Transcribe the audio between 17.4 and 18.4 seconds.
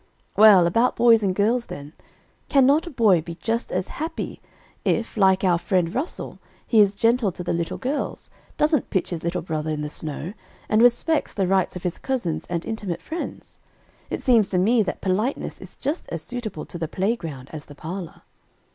as the parlor."